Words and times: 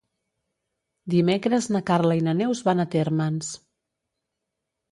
Dimecres 1.15 1.67
na 1.75 1.83
Carla 1.91 2.17
i 2.21 2.25
na 2.29 2.35
Neus 2.41 2.63
van 2.71 2.85
a 2.85 2.89
Térmens. 2.97 3.53